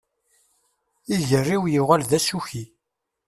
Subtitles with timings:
[1.15, 2.65] Iger-iw yuɣal d asuki.